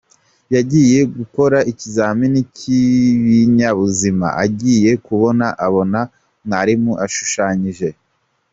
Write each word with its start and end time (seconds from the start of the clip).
yagiye 0.55 0.99
gukora 1.15 1.57
ikizami 1.71 2.27
cy'ibinyabuzima, 2.57 4.27
agiye 4.43 4.91
kubona 5.05 5.45
abona 5.65 5.99
mwarimu 6.45 6.93
ashushanyije. 7.05 7.89